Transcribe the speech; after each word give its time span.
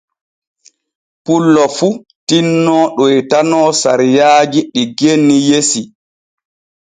Pullo 1.23 1.63
fu 1.75 1.87
tinno 2.27 2.77
ɗoytano 2.97 3.59
sariyaaji 3.81 4.61
ɗi 4.73 4.83
genni 4.97 5.35
yesi. 5.49 5.81